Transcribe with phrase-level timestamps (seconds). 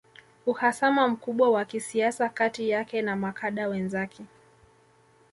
[0.45, 4.23] Uhasama mkubwa wa kisiasa kati yake na makada wenzake